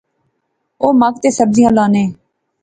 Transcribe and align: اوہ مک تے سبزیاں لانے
اوہ 0.81 0.97
مک 0.99 1.15
تے 1.21 1.29
سبزیاں 1.37 1.71
لانے 1.75 2.03